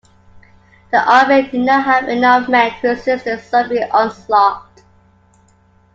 [0.91, 4.81] The Army did not have enough men to resist the Soviet onslaught.